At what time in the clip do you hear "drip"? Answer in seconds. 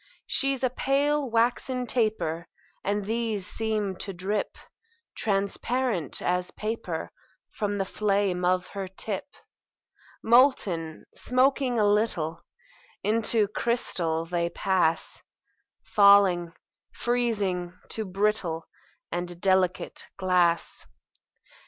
4.11-4.57